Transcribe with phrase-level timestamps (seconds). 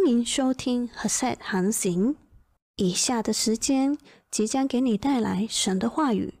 [0.00, 2.14] 欢迎收听《和 set 航行》。
[2.76, 3.98] 以下的时间
[4.30, 6.32] 即将给你带来神的话语。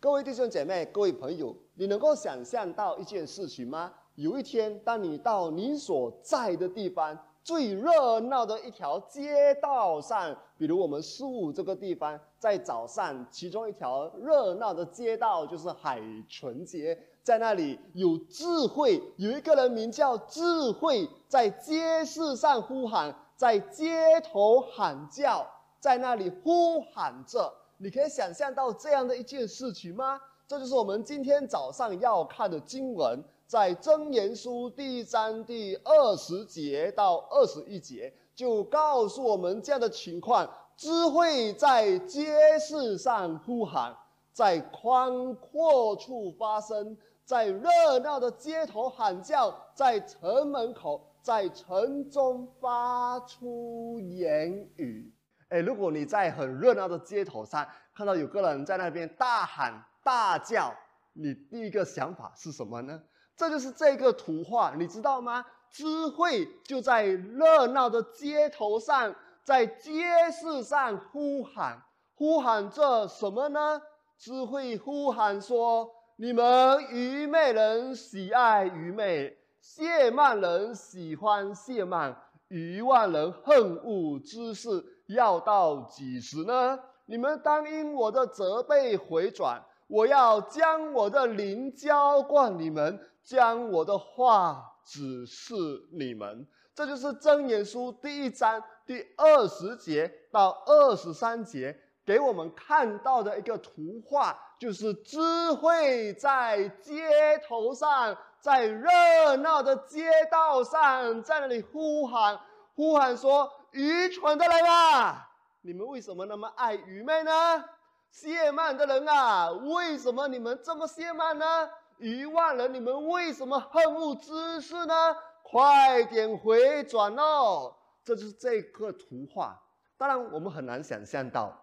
[0.00, 3.92] 各位弟兄姐妹、各位朋友，你能够想象到一件事情吗？
[4.16, 16.98] 有一天，当你到你所在的地方最热闹的一条街道上，比如我们事务这个地方，在早上，其中一条热闹的街道就是海豚街。
[17.22, 25.46] 在那里有智慧，有一个人名叫智慧，在街市上呼喊，在街头喊叫，
[25.78, 27.52] 在那里呼喊着。
[27.78, 30.20] 你可以想象到这样的一件事情吗？
[30.48, 43.96] 这就是我们今天早上要看的经文，在箴言书第一章第二十节到二十一节，就告诉我们这样的情况：智慧在街市上呼喊，
[44.32, 46.96] 在宽阔处发声。
[47.24, 55.14] 在热闹的街头喊叫，在城门口，在城中发出言语。
[55.48, 60.74] 哎，如果你在很热闹的街头上看到有个人在那边大喊大叫，
[61.12, 63.00] 你第一个想法是什么呢？
[63.36, 65.44] 这就是这个图画，你知道吗？
[65.70, 69.14] 智慧就在热闹的街头上，
[69.44, 71.82] 在街市上呼喊，
[72.14, 73.80] 呼喊着什么呢？
[74.18, 75.88] 智慧呼喊说。
[76.22, 84.68] 你们愚昧人喜爱愚昧，谢曼人喜欢谢曼，愚妄人恨恶知识，
[85.08, 86.78] 要到几时呢？
[87.06, 95.52] 你们当因我的责备回转，我要将我的灵浇灌你们，将我的话指示
[95.90, 96.46] 你们。
[96.72, 101.76] 这就是箴言书第一章第二十节到二十三节。
[102.04, 105.18] 给我们看到的一个图画，就是智
[105.54, 112.38] 慧在街头上，在热闹的街道上，在那里呼喊，
[112.76, 115.28] 呼喊说：“愚蠢的人啊，
[115.62, 117.64] 你们为什么那么爱愚昧呢？
[118.12, 121.68] 谢曼的人啊，为什么你们这么谢曼呢？
[121.98, 124.94] 愚妄人，你们为什么恨恶知识呢？
[125.42, 129.60] 快点回转哦！”这就是这个图画。
[129.98, 131.61] 当然，我们很难想象到。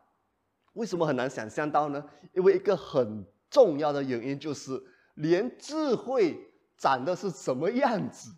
[0.79, 2.01] 为什么很难想象到呢？
[2.33, 4.81] 因为一个很重要的原因就是，
[5.15, 6.39] 连智慧
[6.77, 8.31] 长的是什么样子，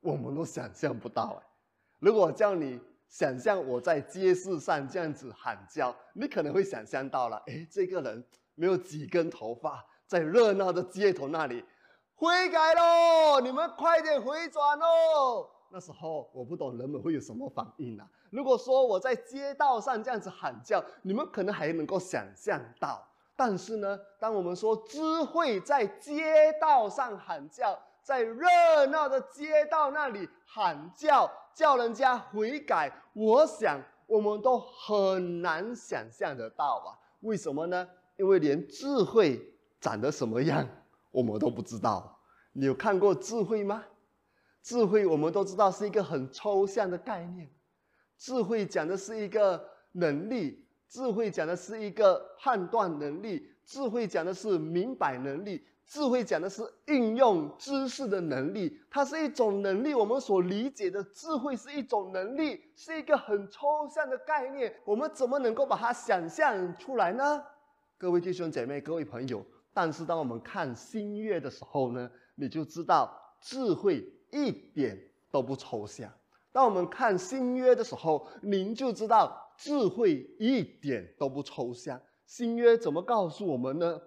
[0.00, 1.40] 我们都想象不到。
[1.40, 1.46] 哎，
[1.98, 7.42] 如果叫你想象我在街市上这样子喊叫，你可能会想象到了。
[7.46, 8.22] 哎，这个人
[8.54, 11.64] 没有几根头发，在热闹的街头那里
[12.14, 13.40] 悔改喽！
[13.40, 15.48] 你们快点回转喽！
[15.72, 18.06] 那时候我不懂人们会有什么反应啊？
[18.36, 23.02] 如果说我在街道上这样子喊叫，你们可能还能够想象到。
[23.34, 36.92] 但是呢，当我们说智慧在街道上喊叫，在热闹的街道那里喊叫，叫人家悔改，我想我们都很难想象得到啊。
[37.20, 37.88] 为什么呢？
[38.18, 40.68] 因为连智慧长得什么样，
[41.10, 42.20] 我们都不知道。
[42.52, 43.82] 你有看过智慧吗？
[44.62, 47.48] 智慧我们都知道是一个很抽象的概念。
[48.18, 49.62] 智慧讲的是一个
[49.92, 58.80] 能力，智慧讲的是一个判断能力，智慧讲的是明白能力，智慧讲的是应用知识的能力。
[58.90, 64.74] 它是一种能力，我们所理解的智慧是一种能力，是一个很抽象的概念。
[64.84, 67.42] 我们怎么能够把它想象出来呢？
[67.98, 74.98] 各位弟兄姐妹，各位朋友，但是当我们看新月的时候呢，你就知道智慧一点
[75.30, 76.10] 都不抽象。
[76.56, 82.00] 当我们看新约的时候，您就知道智慧一点都不抽象。
[82.24, 84.00] 新约怎么告诉我们呢？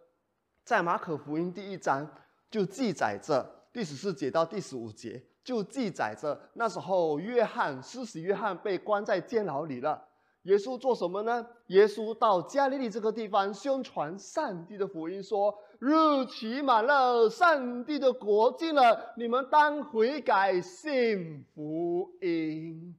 [0.65, 2.11] 在马可福音第一章
[2.49, 10.08] 就记载着第十四节到第十五节，就记载着那时候约翰施洗约翰被关在监牢里了。
[10.43, 11.45] 耶稣做什么呢？
[11.67, 15.53] 耶稣到加利利这个地方宣传上帝的福音，说。
[15.81, 22.93] 日期满了，上帝的国近了，你们当悔改信福音。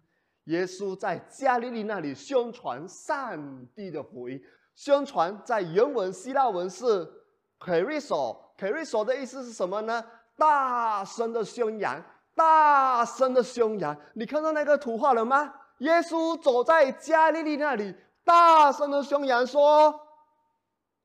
[0.45, 4.43] 耶稣在加利利那里宣传上帝的福音，
[4.75, 7.07] 宣传在原文希腊文是
[7.59, 10.03] “keriso”，“keriso” 的意思是什么呢？
[10.39, 12.03] 大声的宣扬，
[12.35, 13.95] 大声的宣扬。
[14.15, 15.53] 你看到那个图画了吗？
[15.81, 17.95] 耶稣走在加利利那里，
[18.25, 20.09] 大声的宣扬说。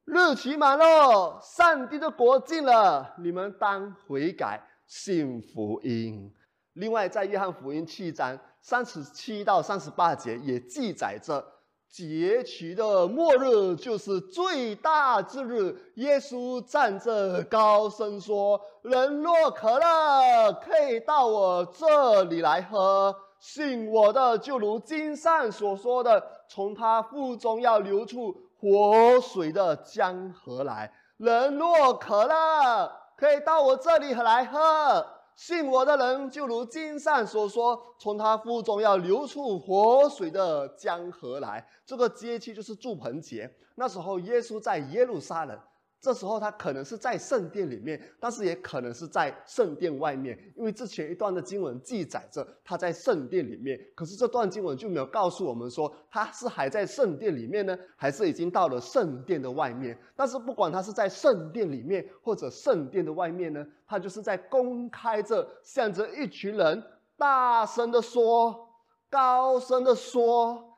[0.05, 6.31] 日期满了，上帝的国近了，你们当悔改，信福音。
[6.73, 11.43] 另外，在约翰福音七章三十七到三十八节也记载着，
[11.89, 15.75] 节期的末日就是最大之日。
[15.95, 30.91] 耶稣站着高声说：“人若渴了，可以到我这里来喝。”信我的，就如经上所说的，从他腹中要流出活水的江河来。
[31.17, 35.05] 人若渴了，可以到我这里来喝。
[35.35, 41.67] 信我的人，就如经上所说，从他腹中要流出活水的江河来。
[41.85, 45.59] 这个节气就是祝棚节，那时候耶稣在耶路撒冷。
[46.05, 59.97] 这时候他可能是在圣殿里面，但是也可能是在圣殿外面，因为之前一段的经文记载着他在圣殿里面，可是这段经文就没有告诉我们说他是还在圣殿里面呢，还是已经到了圣殿的外面。
[60.15, 66.83] 但是不管他是在圣殿里面或者圣殿的外面呢，他就是在公开着向着一群人
[67.17, 68.69] 大声的说，
[69.09, 70.77] 高声的说，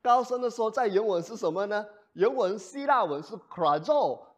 [0.00, 1.84] 高声的说，在原文是什么呢？
[2.14, 3.62] 原文希腊文是 c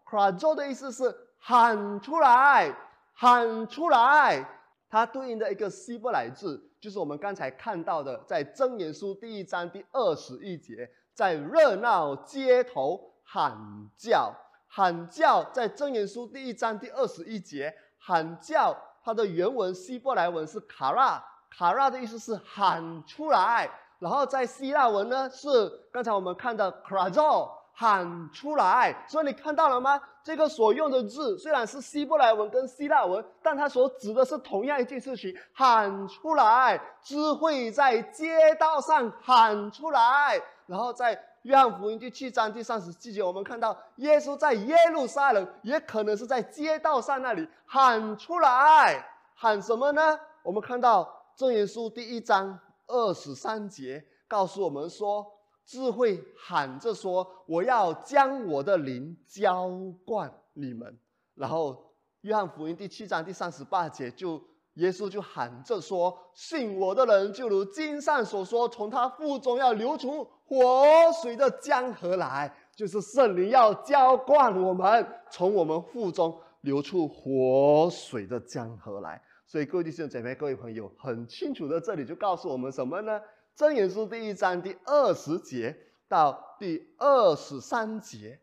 [0.09, 2.75] “crazo” 的意思是喊出来，
[3.13, 4.49] 喊出来。
[4.89, 13.53] 它对应的一个希伯来字，就是我们刚才看到的，在箴言书第一章第二十一节，在热闹街头喊
[13.97, 14.33] 叫，
[14.69, 15.43] 喊叫。
[15.53, 23.69] 在箴言书第一章第二十一节，喊叫，它的原文希伯来文是卡拉，卡拉的意思是喊出来。
[23.99, 30.01] 然后在希腊文呢，是刚才我们看的 c r a z o 喊出来，所以你看到了吗？
[30.25, 40.41] 这个所用的字虽然是希伯来文跟希腊文，但它所指的是同样一件事情：喊出来，智慧在街道上喊出来。
[40.65, 50.19] 然后在约翰福音第七章第三十七节，我们看到耶稣在耶路撒冷，也可能是在街道上那里喊出来，喊什么呢？
[50.43, 51.07] 我们看到
[51.37, 55.36] 正言书第一章二十三节告诉我们说。
[55.67, 59.69] 智慧喊着说：“我要将我的灵浇
[60.05, 60.97] 灌你们。”
[61.35, 64.41] 然后，约翰福音第七章第三十八节，就
[64.75, 70.87] 耶稣就喊着说：“信我的人，就如经上所说，从他腹中要流出活
[71.21, 79.21] 水的江河来。”就是圣灵要浇灌我们，从我们腹中流出活水的江河来。
[79.47, 83.19] 所以，各位弟兄姐妹、各位朋友，很清楚的，这里就告诉我们什么呢？
[83.57, 85.75] 箴言书第一章第二十节
[86.07, 88.39] 到第二十三节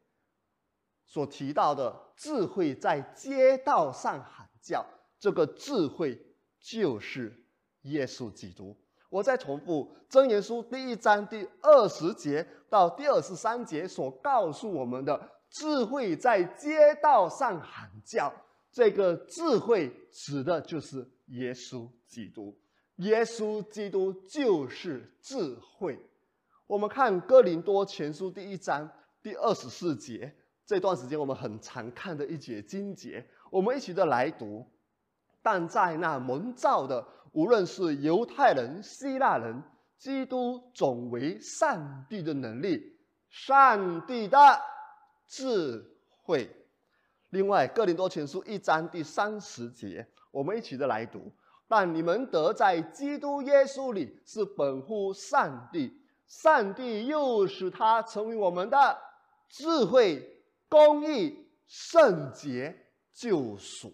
[1.06, 4.84] 所提到的智慧在街道上喊叫，
[5.20, 6.20] 这个智慧
[6.60, 7.46] 就是
[7.84, 8.76] 耶稣基督。
[9.12, 18.34] 我再重复，箴言书第一章第二十节到第二十三节所告诉我们的智慧在街道上喊叫，
[18.72, 22.58] 这个智慧指的就是耶稣基督。
[22.98, 26.00] 耶稣基督就是智慧。
[26.68, 28.90] 我们看哥林多前书第一章
[29.22, 30.34] 第二十四节，
[30.66, 34.66] 这段时间我们很常看的一节经节，我们一起的来读。
[35.42, 39.62] 但在那蒙召的，无论是犹太人、希腊人，
[39.98, 42.96] 基督总为上帝的能力，
[43.30, 44.38] 上帝的
[45.28, 45.84] 智
[46.24, 46.50] 慧。
[47.32, 51.32] 另外，哥林多前书一章第三十节，我们一起的来读。
[51.68, 55.92] 但你们得在基督耶稣里是本乎上帝，
[56.28, 58.98] 上帝又使他成为我们的
[59.50, 62.76] 智慧、公义、圣洁、
[63.14, 63.94] 救赎。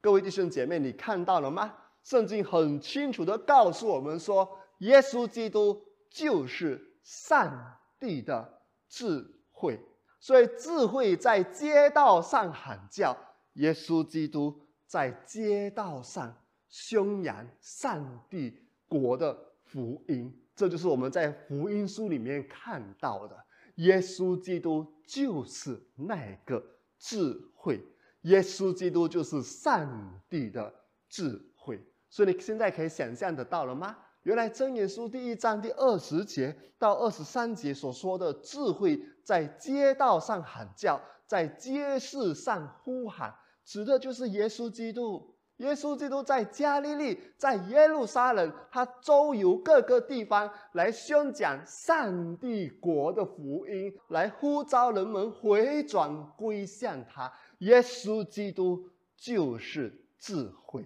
[0.00, 1.74] 各位弟兄姐妹，你看到了吗？
[2.02, 9.78] 圣经很清楚的告诉我们说，耶稣基督就是上帝的智慧。
[10.18, 13.16] 所以智慧在街道上喊叫，
[13.54, 16.36] 耶稣基督在街道上。
[16.70, 18.56] 宣扬上帝
[18.88, 23.36] 国的福音，这就是我们在福音书里面看到的。
[23.76, 26.64] 耶稣基督就是那个
[26.98, 27.82] 智慧，
[28.22, 30.72] 耶稣基督就是上帝的
[31.08, 31.80] 智慧。
[32.08, 33.96] 所以你现在可以想象得到了吗？
[34.22, 43.34] 原来真言书第一章第二十节到二十三节所说的智慧，在街道上喊叫，在街市上呼喊，
[43.64, 45.34] 指的就是耶稣基督。
[45.60, 57.30] 耶稣基督在加利利，在耶路撒冷，他周游各个地方来宣讲上帝国的福音，来呼召人们回转归向他。
[57.58, 60.82] 耶稣基督就是智慧，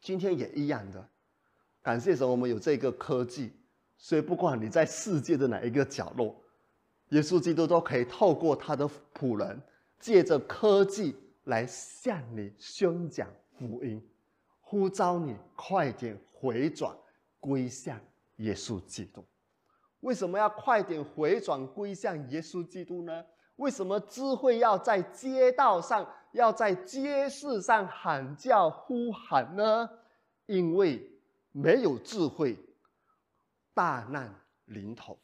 [0.00, 1.06] 今天也一样的。
[1.82, 3.52] 感谢神，我们有这个科技，
[3.98, 6.34] 所以不管你在世界的哪一个角落，
[7.10, 9.60] 耶稣基督都可以透过他的仆人，
[10.00, 13.28] 借着科技来向你宣讲。
[13.58, 14.00] 福音
[14.60, 16.96] 呼召你快点回转
[17.40, 17.98] 归向
[18.36, 19.24] 耶稣基督。
[20.00, 23.24] 为什么要快点回转归向耶稣基督呢？
[23.56, 29.90] 为什么智慧要在街道上、要在街市上喊叫呼喊呢？
[30.46, 31.10] 因为
[31.50, 32.56] 没有智慧，
[33.74, 34.32] 大难
[34.66, 35.18] 临头。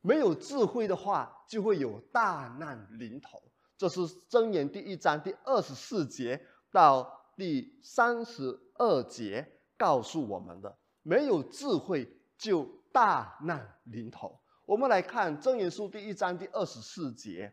[0.00, 3.40] 没有智慧的话，就会有大难临头。
[3.78, 14.40] 这是箴言第一章第二十四节到第三十二节告诉我们的：没有智慧，就大难临头。
[14.64, 17.52] 我们来看箴言书第一章第二十四节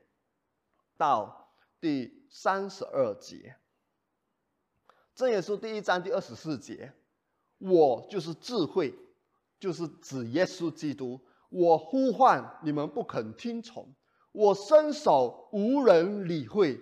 [0.98, 3.56] 到第三十二节。
[5.16, 6.94] 箴言书第一章第二十四节，
[7.58, 8.96] 我就是智慧，
[9.60, 11.20] 就是指耶稣基督。
[11.50, 13.94] 我呼唤你们不肯听从，
[14.32, 16.80] 我伸手无人理会，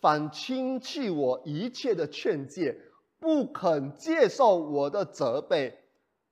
[0.00, 2.76] 反轻弃我一切的劝诫，
[3.18, 5.78] 不肯接受我的责备。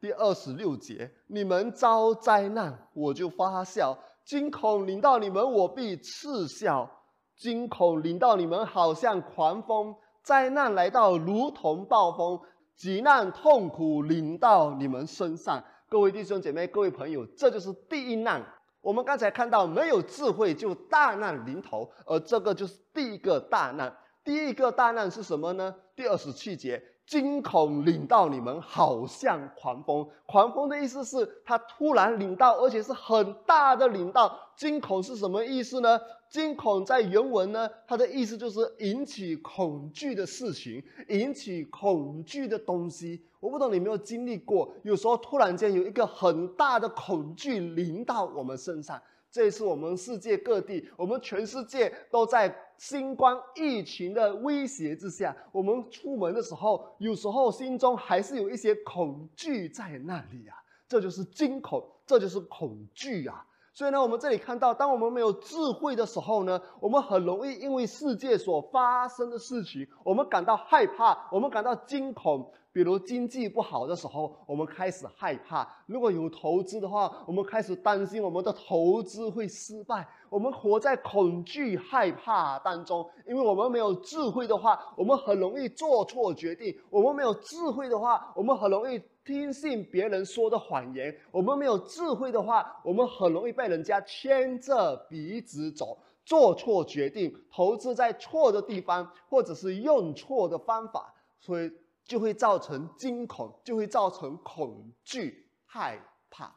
[0.00, 6.88] 第二十六节，你们遭灾难，我就发笑；惊恐临到你们，我必嗤笑；
[7.36, 12.38] 惊恐临到你们，好像狂风；灾难来到，如同暴风；
[12.76, 15.64] 急难痛苦临到你们身上。
[15.88, 18.44] 各位弟兄姐妹，各位朋友，这就是第一难。
[18.86, 23.92] 我们刚才看到，没有智慧就大难临头，而这个就是第一个大难。
[24.22, 25.74] 第一个大难是什么呢？
[25.96, 26.80] 第二十七节。
[27.04, 30.08] 惊恐领到你们，好像狂风。
[30.24, 34.38] 狂风的意思是它突然领到，而且是很大的领到。
[34.54, 36.00] 惊恐是什么意思呢？
[36.30, 43.22] 惊恐在原文呢，它的意思就是引起恐惧的事情，引起恐惧的东西。
[43.40, 49.00] 我不懂你有没有经历过，有时候突然间有一个很大的恐惧临到我们身上。
[49.30, 55.36] 这一次我们世界各地，我们全世界都在新冠疫情的威胁之下。
[55.52, 60.56] 我们出门的时候，有时候心中还是有一些恐惧在那里啊。
[60.88, 63.46] 这就是惊恐，这就是恐惧啊。
[63.76, 72.50] 所以呢，我们这里看到，当我们没有智慧的时候呢，我们很容易因为世界所发生的事情，我们感到害怕，我们感到惊恐。
[72.76, 80.06] 比如经济不好的时候，我们开始害怕；如果有投资的话，我们开始担心我们的投资会失败。
[80.28, 101.72] 我们活在恐惧、害怕当中，因为我们没有智慧的话，我们很容易做错决定；我们没有智慧的话，我们很容易听信别人说的谎言；我们没有智慧的话，我们很容易被人家牵着鼻子走，做错决定，投资在错的地方，或者是用错的方法，所以。
[102.06, 105.98] 就会造成惊恐，就会造成恐惧、害
[106.30, 106.54] 怕。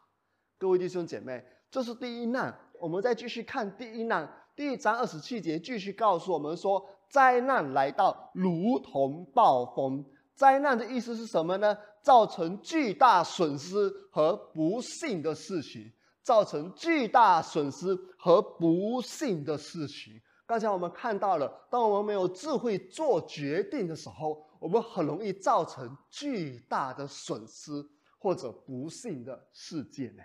[0.58, 2.58] 各位弟兄姐妹，这是第一难。
[2.80, 10.06] 我们再继续看第一难，第一章二十七节继续告诉我们说：灾难来到，如同暴风。
[10.36, 11.78] 灾难的意思是什么呢？
[12.02, 15.92] 造成巨大损失和不幸的事情，
[16.24, 17.88] 造成巨大损失
[18.18, 20.14] 和不幸的事情。
[20.46, 27.72] 刚才我们看到了，当我们没有智慧做决定的时候，我们很容易造成巨大的损失
[28.18, 30.24] 或者不幸的事件呢。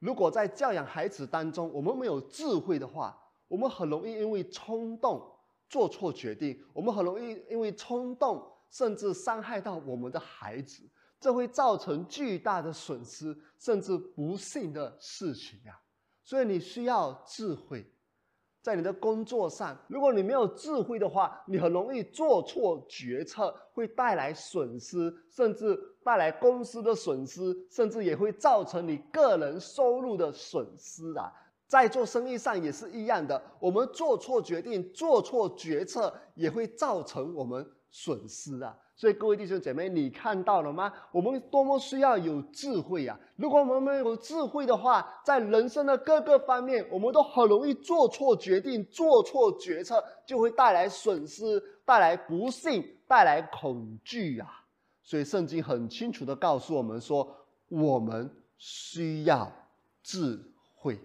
[0.00, 3.18] 如果在教养孩子当中，我们没有智慧的话，
[3.48, 5.28] 我们很容易因为冲动
[5.68, 10.82] 做错决定，我们很容易因为冲动甚至伤害到我们的孩子，
[11.18, 15.80] 这会造成巨大的损失甚至不幸的事情呀。
[16.22, 17.90] 所以你需要智慧。
[18.68, 31.32] 在你的工作上，如果你没有智慧的话，你很容易做错决策，会带来损失，甚至带来公司的损失，甚至也会造成你个人收入的损失啊！
[31.66, 38.76] 在做生意上也是一样的，我们做错决定、做错决策，也会造成我们损失啊！
[38.98, 40.92] 所以，各位弟兄姐妹，你看到了吗？
[41.12, 43.16] 我们多么需要有智慧呀！
[43.36, 54.64] 如果我们没有智慧的话，在人生的各个方面，我们都很容易做错决定、做错决策，就会带来损失、带来不幸、带来恐惧啊！
[55.04, 57.32] 所以，圣经很清楚的告诉我们说，
[57.68, 59.48] 我们需要
[60.02, 60.40] 智
[60.74, 60.98] 慧，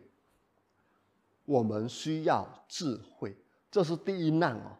[1.46, 3.38] 我们需要智慧，
[3.70, 4.80] 这是第一难哦。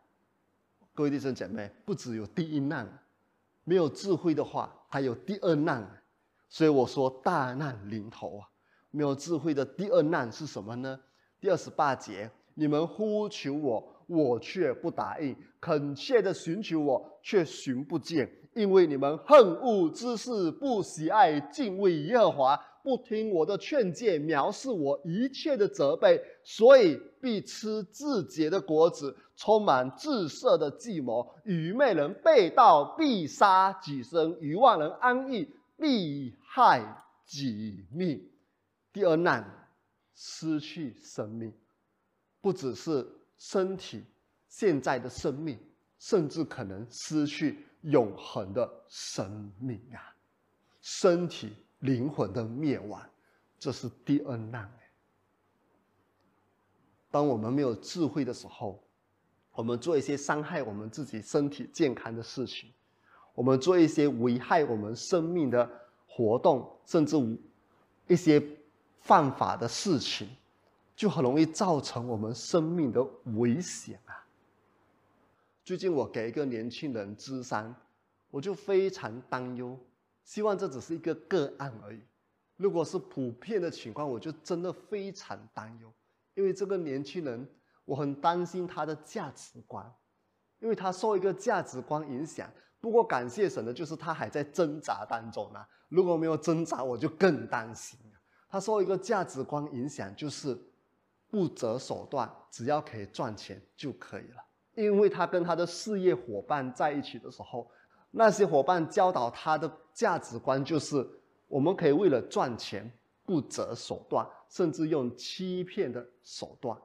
[0.96, 2.88] 各位弟兄姐妹，不只有第一难。
[3.64, 6.04] 没有智慧的话，还有第二难，
[6.50, 8.48] 所以我说大难临头啊！
[8.92, 11.00] 没有智慧的第二难是什么呢？
[11.40, 29.16] 第二十八节，你们呼求我，我却不答应；恳切的寻求我，却寻不见，因为你们恨恶之事，不喜爱敬畏耶和华，不听我的劝诫，藐视我一切的责备，所以必吃自己的果子。
[29.36, 38.30] 充满自设的计谋，愚昧人被盗必杀己身，愚妄人安逸必害己命。
[38.94, 39.44] 第二难，
[40.14, 41.52] 失去生命，
[42.42, 44.04] 不只是身体
[44.48, 45.58] 现在的生命，
[45.98, 50.14] 甚至可能失去永恒的生命啊！
[50.80, 53.02] 身体、灵魂的灭亡，
[53.60, 54.72] 这是第二难。
[57.12, 58.82] 当我们没有智慧的时候，
[59.52, 62.72] 我们做一些伤害我们自己身体健康的事情，
[63.36, 65.70] 我们做一些危害我们生命的
[66.08, 67.18] 活动，甚至
[68.08, 68.42] 一些
[69.02, 70.30] 犯法的事情，
[70.96, 73.04] 就很容易造成我们生命的
[73.36, 74.26] 危险啊！
[75.66, 77.76] 最近我给一个年轻人咨商，
[78.32, 79.78] 我就非常担忧，
[80.24, 82.02] 希望这只是一个个案而已。
[82.56, 85.92] 如果是普遍的情况，我就真的非常担忧，
[86.34, 87.48] 因为这个年轻人。
[87.86, 89.86] 我很担心他的价值观，
[90.60, 92.50] 因为他受一个价值观影响。
[92.80, 95.60] 不过感谢神的，就是他还在挣扎当中呢。
[95.90, 98.00] 如果没有挣扎，我就更担心
[98.50, 100.58] 他受一个价值观影响，就是
[101.30, 104.42] 不择手段，只要可以赚钱就可以了。
[104.76, 107.70] 因为他跟他的事业伙伴在一起的时候，
[108.16, 111.04] 那些伙伴教导他的价值观就是：
[111.48, 112.92] 我们可以为了赚钱
[113.26, 116.78] 不择手段，甚至用欺骗的手段。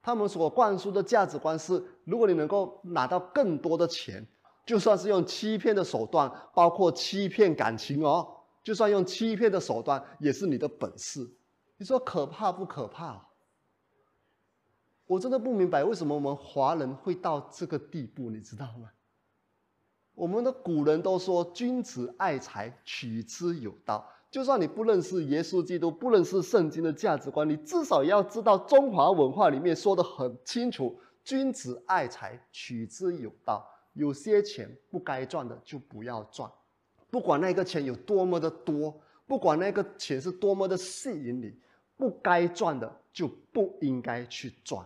[0.00, 4.24] 他们所灌输的价值观是：如果你能够拿到更多的钱，
[4.64, 11.28] 就算是用欺骗的手段，包括欺骗感情哦，就算用欺骗的手段，也是你的本事。
[11.78, 13.26] 你说可怕不可怕？
[15.08, 18.90] 我真的不明白为什么我们华人会到这个地步，你知道吗？
[20.16, 33.70] 我们的古人都说：“君子爱财，取之有道。”就算你不认识耶稣基督，不认识圣经的价值观，你至少要知道中华文化里面说的很清楚：君子爱财，取之有道。
[33.92, 36.50] 有些钱不该赚的就不要赚，
[37.10, 41.54] 不管那个钱有多么的多，不管那个钱是多么的吸引你，
[41.96, 44.84] 不该赚的就不应该去赚。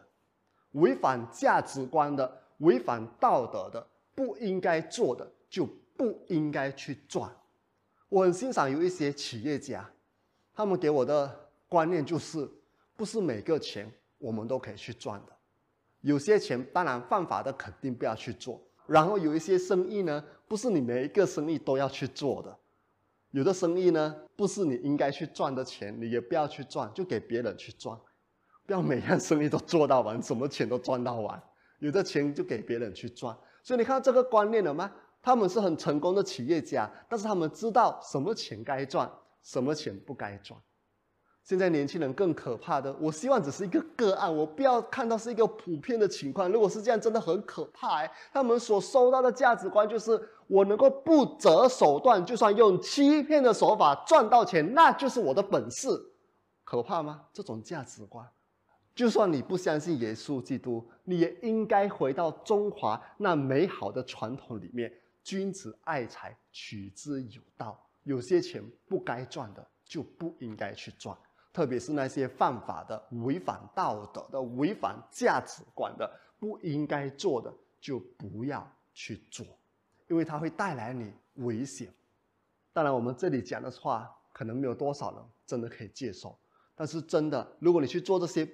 [0.72, 3.84] 违反价值观的、违反道德的、
[4.20, 5.64] 不应该做的就
[5.96, 7.34] 不应该去赚。
[8.10, 9.90] 我很欣赏有一些企业家，
[10.52, 12.46] 他们给我的观念就是，
[12.96, 15.32] 不是每个钱我们都可以去赚的，
[16.02, 18.62] 有些钱当然犯法的肯定不要去做。
[18.86, 22.54] 然后有一些生意呢，不是你每一个生意都要去做的，
[23.30, 27.98] 有的生意呢，不是你应该去赚的钱，你也不要去赚，就给别人去赚，
[28.66, 31.42] 不要每样生意都做到完，什么钱都赚到完，
[31.78, 33.34] 有的钱就给别人去赚。
[33.62, 34.90] 所以你看这个观念了吗？
[35.22, 39.10] 他们是很成功的企业家，但是他们知道什么钱该赚，
[39.42, 40.58] 什么钱不该赚。
[41.42, 46.50] 现在年轻人更可怕的，我希望只是一个个案，我不要看到是一个普遍的情况。
[46.50, 48.10] 如果是这样，真的很可怕哎。
[48.32, 55.88] 他们所收到的价值观就是，我能够不择手段，就算用欺骗的手法赚到钱，那就是我的本事。
[56.62, 57.22] 可怕吗？
[57.32, 58.26] 这种价值观，
[58.94, 64.92] 就算你不相信耶稣基督，你也应该回到中华那美好的传统里面。
[65.22, 67.78] 君子爱财，取之有道。
[68.04, 71.16] 有些钱不该赚的，就不应该去赚。
[71.52, 79.46] 特别是那些犯法的、违反道德的、违反价值观的，不应该做的，就不要去做，
[80.08, 81.92] 因为它会带来你危险。
[82.72, 86.38] 当然，我们这里讲的话，可能没有多少人真的可以接受。
[86.80, 88.48] 但是，真的，如果你去做这些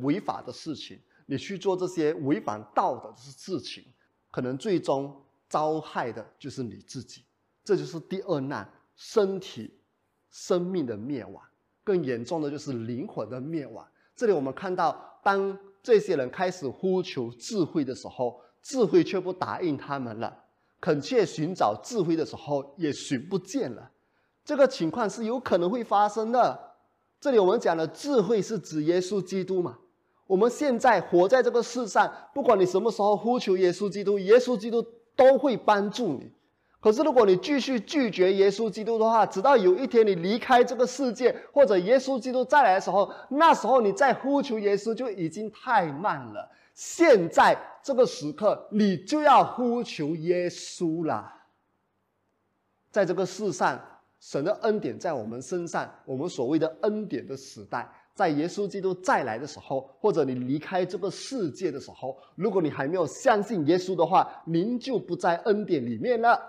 [0.00, 3.84] 违法的事情，你去做这些违反道德的事情，
[4.30, 5.14] 可能最终。
[5.48, 7.22] 遭害的就是你自己，
[7.62, 9.70] 这就是第二难：身体、
[10.30, 11.44] 生命的灭亡。
[11.84, 13.86] 更严重的就是灵魂的灭亡。
[14.16, 20.32] 这里我们看到，当这些人开始呼求智慧的时候，智慧却不答应他们了；
[20.80, 23.90] 恳切寻找智慧的时候，也寻不见了。
[24.42, 26.71] 这个情况是有可能会发生的。
[27.22, 29.78] 这里我们讲的智慧是指耶稣基督嘛？
[30.26, 34.84] 我们现在活在这个世上，不管你什么时候呼求耶稣基督，耶稣基督。
[35.14, 36.32] 都会帮助你，
[36.80, 46.50] 可是如果你继续拒绝耶稣基督的话，直到有一天你离开这个世界，或者耶稣基督再来的时候，那时候你再呼求耶稣就已经太慢了。
[46.74, 51.30] 现在这个时刻，你就要呼求耶稣了。
[52.90, 53.78] 在这个世上，
[54.22, 57.90] 神的恩典在我们身上，我们所谓的恩典的时代。
[58.14, 66.40] 在耶稣基督再来的时候，或者你离开这个世界的时候，如果你还没有相信耶稣的话，您就不在恩典里面了。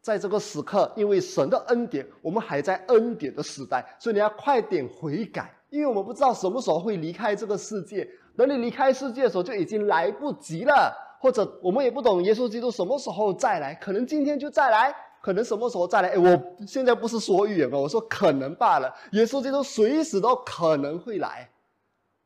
[0.00, 8.08] 在这个时刻，因为神的恩典，我们还在恩典的时代，所以你要快点悔改，因为我们不知道什么时候会离开这个世界。
[8.36, 10.96] 等你离开世界的时候，就已经来不及了。
[11.20, 14.94] 或者我们也不懂耶稣基督什么时候再来，可能今天就再来。
[15.20, 16.08] 可能什么时候再来？
[16.10, 17.78] 哎，我现在不是说预言吗？
[17.78, 18.94] 我说可能罢了。
[19.12, 21.50] 耶稣基督随时都可能会来，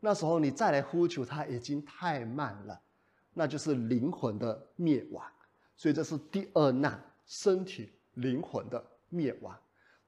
[0.01, 2.81] 那时候你再来呼求他已经太慢了，
[3.33, 5.25] 那就是灵魂的灭亡。
[5.77, 9.57] 所以这是第二难，身体灵魂的灭亡。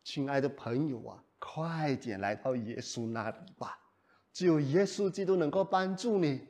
[0.05, 3.77] 亲爱的朋友啊，快点来到耶稣那里吧！
[4.33, 6.47] 只有耶稣基督能够帮助你。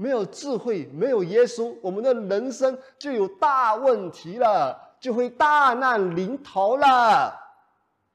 [0.00, 7.34] 没有智慧，没有耶稣，我们的人生就有大问题了，就会大难临头了。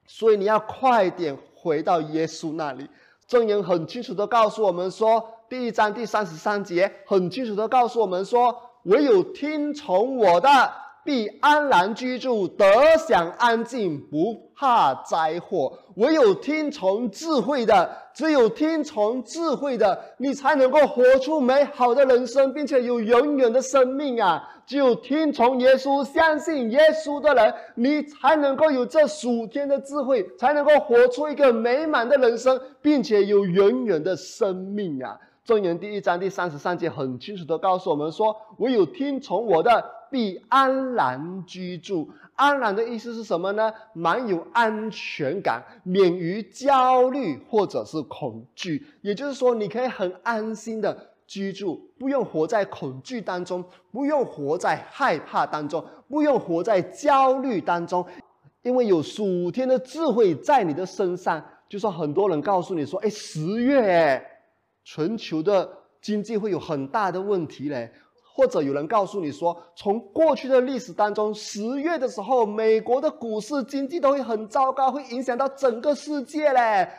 [0.06, 2.90] 所以你要快点回到耶稣那里。
[3.28, 10.50] 证人很清楚的告诉我们说，第一章第三十三节很清楚的告诉我们说，唯有听从我的。
[11.06, 12.66] 必安然居住，得
[12.98, 15.78] 享安静，不怕灾祸。
[15.96, 24.50] 唯有听从智慧的，只有听从智慧的，你才能够活出美好的人生，并且有永远的生命啊！
[24.66, 35.20] 只有听从耶稣、相信耶稣的人，你才能够有这数天的智慧，才能够活出一个美满的人生，并且有永远的生命啊！
[35.46, 39.84] 箴言第一章第三十三节很清楚的告诉我们说：唯有听从我的。
[40.10, 42.08] 必安然居住。
[42.36, 43.74] 安然的意思是什么呢？
[43.94, 48.86] 蛮有安全感，免于焦虑或者是恐惧。
[49.02, 58.06] 也就是说，你可以很安心的居住，不用活在恐惧当中，不用活在害怕当中，不用活在焦虑当中，
[58.62, 61.44] 因为有属天的智慧在你的身上。
[61.68, 64.24] 就说很多人告诉你说：“哎，十月，
[64.84, 65.70] 全球的
[66.02, 67.92] 经济会有很大的问题嘞。”
[68.36, 76.90] 或者有人告诉你说，从过去的历史当中，十月的时候，美国的股市经济都会很糟糕，会影响到整个世界嘞。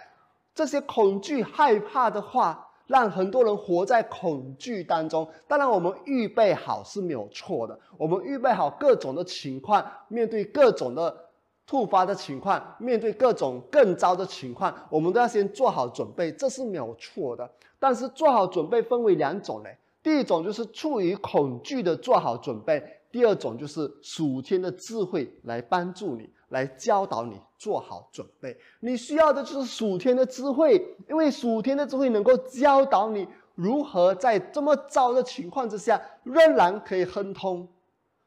[0.54, 5.28] 这些恐惧、害怕的话，让很多人活在恐惧当中。
[5.48, 11.23] 当然，我们预备好是没有错的，我们预备好各种的情况，面对各种的
[11.66, 17.50] 突发的情况，面对各种更糟的情况，我们都要先做好准备，这是没有错的。
[17.78, 19.76] 但是做好准备分为两种嘞。
[20.02, 28.54] 第一种就是处于恐惧的做好准备，第二种就是属天的智慧来帮助你，来教导你做好准备。
[28.80, 30.76] 你需要的就是属天的智慧，
[31.08, 37.66] 因为属天的智慧能够教导你如何在这么糟的情况之下仍然可以亨通。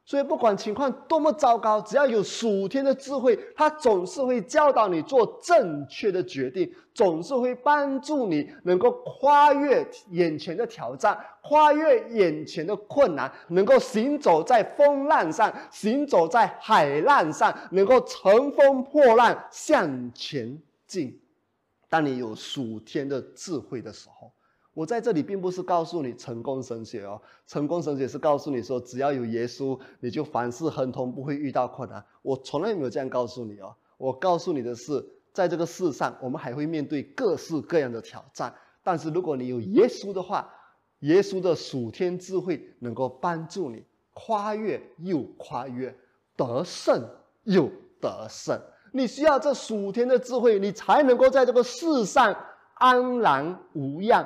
[0.10, 21.20] 所以，不管情况多么糟糕，只要有属天的智慧，他总是会教导你做正确的决定，总是会帮助你能够跨越眼前的挑战，跨越眼前的困难，能够行走在风浪上，行走在海浪上，能够乘风破浪向前进。
[21.90, 24.32] 当你有属天的智慧的时候。
[24.78, 32.06] 我在这里并不是告诉你成功神学哦，成功神学是告诉你说，只要有耶稣，你就凡事亨通，不会遇到困难。
[32.22, 33.76] 我从来没有这样告诉你哦。
[33.98, 38.54] 我告诉你的是，在这个世上，我们还会面对各式各样的挑战。
[38.84, 40.48] 但是如果你有耶稣的话，
[41.00, 45.98] 耶稣的属天智慧能够帮助你跨越又跨越，
[46.36, 47.04] 得胜
[47.46, 47.68] 又
[48.00, 48.62] 得胜。
[48.94, 52.36] 你需要这属天的智慧，你才能够在这个世上
[52.76, 54.24] 安然无恙。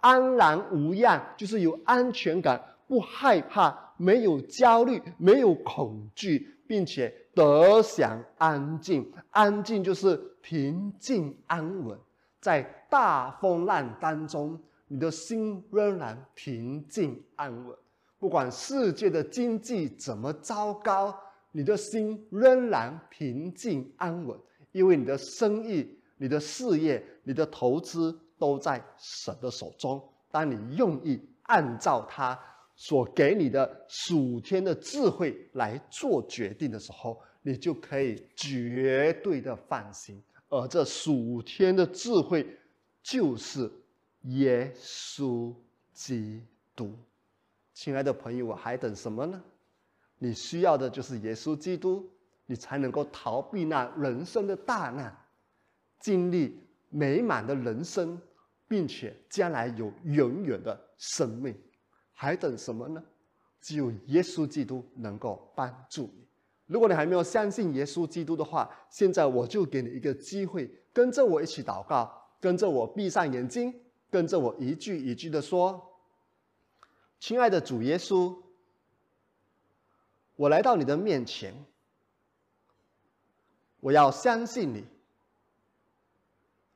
[0.00, 9.12] 安然无恙，就是有安全感，不害怕，没有焦虑，没有恐惧，并且得享安静。
[9.30, 11.98] 安静就是平静安稳，
[12.40, 14.58] 在大风浪当中，
[14.88, 17.76] 你的心仍然平静安稳。
[18.18, 21.14] 不管世界的经济怎么糟糕，
[21.52, 24.38] 你的心仍然平静安稳，
[24.72, 28.18] 因为你的生意、你的事业、你的投资。
[28.40, 30.02] 都在神的手中。
[30.32, 32.38] 当你用意按照他
[32.74, 40.22] 所给你的属天的智慧来做决定的时候，你就可以绝对的放心。
[40.48, 42.58] 而这属天的智慧
[43.02, 43.70] 就是
[44.22, 45.54] 耶稣
[45.92, 46.42] 基
[46.74, 46.96] 督。
[47.74, 49.42] 亲爱的朋友，我还等什么呢？
[50.18, 52.08] 你需要的就是耶稣基督，
[52.46, 55.16] 你才能够逃避那人生的大难，
[55.98, 58.20] 经历美满的人生。
[58.70, 61.52] 并且将来有永远的生命，
[62.12, 63.02] 还等什么呢？
[63.60, 66.24] 只有耶稣基督能够帮助你。
[66.66, 73.74] 如果你还没有相信耶稣基督的话，现在我就给你一个机会，跟着我一起祷告，跟着我闭上眼睛，
[74.08, 75.98] 跟着我一句一句的说
[77.18, 78.40] ：“亲爱的主耶稣，
[80.36, 81.52] 我来到你的面前，
[83.80, 84.84] 我要相信你，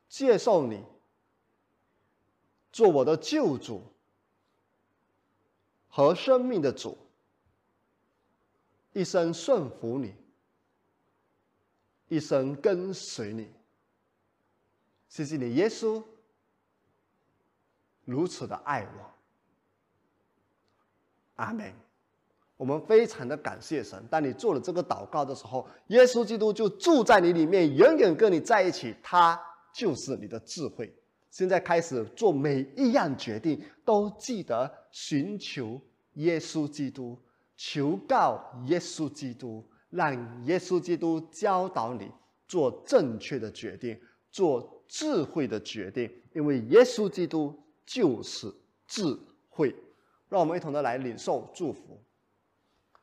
[0.09, 0.83] 接受你。”
[2.75, 3.81] 做我的救主
[5.87, 6.97] 和生命的主，
[8.91, 10.13] 一生顺服你，
[12.09, 13.49] 一生跟随你。
[15.07, 16.03] 谢谢你，耶稣，
[18.03, 19.09] 如此的爱我。
[21.35, 21.73] 阿门。
[22.57, 24.05] 我们非常的感谢神。
[24.07, 28.93] 当你做了这个祷告的时候，耶稣基督就住在你里面，永远跟你在一起。
[29.01, 29.41] 他
[29.73, 30.93] 就是你的智慧。
[31.35, 35.81] 现在开始做每一样决定，都记得寻求
[36.13, 37.21] 耶稣基督，
[37.57, 42.09] 求告耶稣基督，让耶稣基督教导你
[42.47, 43.99] 做正确的决定，
[44.31, 46.09] 做智慧的决定。
[46.33, 47.53] 因为耶稣基督
[47.85, 48.49] 就是
[48.87, 49.03] 智
[49.49, 49.75] 慧。
[50.29, 52.01] 让我们一同的来领受祝福。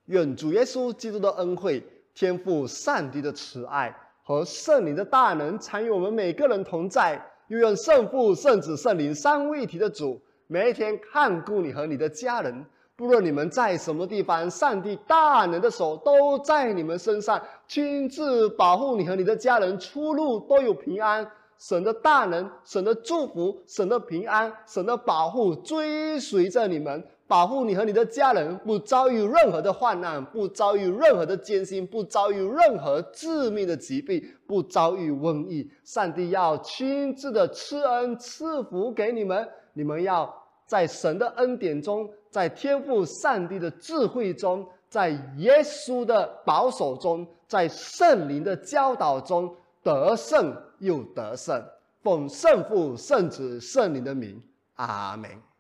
[0.07, 7.29] 愿主耶稣基督的恩惠、天赋上帝的慈爱和圣灵的大能常与我们每个人同在。
[7.49, 12.65] 又用圣父、圣子、圣灵三位一体的主，每一天看顾你和你的家人。
[12.95, 21.29] 不论你们在什么地方，上帝大能的手都在你们身上，亲自保护你和你的家人，出入都有平安。
[21.59, 27.05] 省得大能、省得祝福、省得平安、省得保护追随着你们。
[27.33, 35.67] 保护你和你的家人不遭遇任何的患难，不遭遇任何的艰辛，不遭遇任何致命的疾病，不遭遇瘟疫。
[35.83, 40.31] 上帝要亲自的赐恩赐福给你们，你们要
[40.67, 51.65] 在神的恩典中，在天赋上帝的智慧中，在耶稣的保守中，在圣灵的教导中得胜又得胜。
[52.03, 54.39] 奉圣父、圣子、圣灵的名，
[54.75, 55.31] 阿门。